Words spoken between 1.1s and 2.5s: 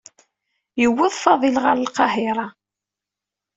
Faḍil ɣer Lqahiṛa.